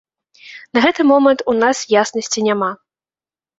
На 0.77 0.83
гэты 0.85 1.01
момант 1.11 1.45
у 1.53 1.55
нас 1.61 1.83
яснасці 2.01 2.47
няма. 2.49 2.73